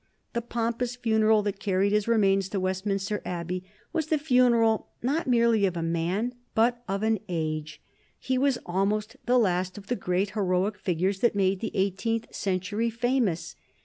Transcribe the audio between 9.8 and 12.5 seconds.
the great heroic figures that made the eighteenth